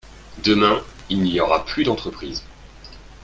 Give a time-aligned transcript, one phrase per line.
[0.43, 0.81] Demain,
[1.11, 2.41] il n’y aura plus d’entreprises